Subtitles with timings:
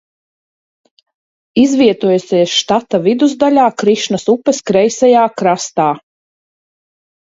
[1.65, 5.91] Izvietojusies štata vidusdaļā Krišnas upes kreisajā krastā.